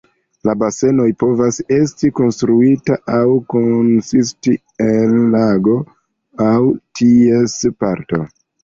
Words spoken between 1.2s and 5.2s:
povas esti konstruita aŭ konsisti el